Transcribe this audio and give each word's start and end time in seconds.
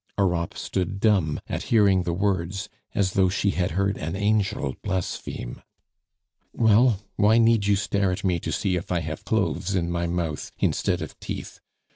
Europe 0.17 0.57
stood 0.57 0.99
dumb 0.99 1.39
at 1.47 1.61
hearing 1.69 2.01
the 2.01 2.11
words, 2.11 2.69
as 2.95 3.13
though 3.13 3.29
she 3.29 3.51
had 3.51 3.69
heard 3.77 3.99
an 3.99 4.15
angel 4.15 4.73
blaspheme. 4.81 5.61
"Well, 6.53 7.01
why 7.17 7.37
need 7.37 7.67
you 7.67 7.75
stare 7.75 8.11
at 8.11 8.23
me 8.23 8.39
to 8.39 8.51
see 8.51 8.75
if 8.77 8.91
I 8.91 9.01
have 9.01 9.25
cloves 9.25 9.75
in 9.75 9.91
my 9.91 10.07
mouth 10.07 10.51
instead 10.57 11.03
of 11.03 11.19
teeth? 11.19 11.59